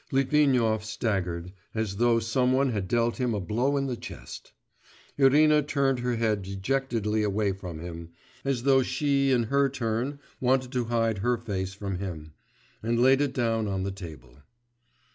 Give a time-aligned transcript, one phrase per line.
[0.11, 4.51] Litvinov staggered, as though some one had dealt him a blow in the chest.
[5.15, 8.09] Irina turned her head dejectedly away from him,
[8.43, 12.33] as though she in her turn wanted to hide her face from him,
[12.81, 14.41] and laid it down on the table.